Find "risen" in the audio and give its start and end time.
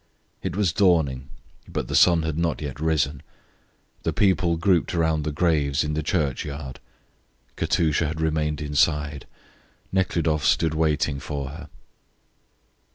2.79-3.21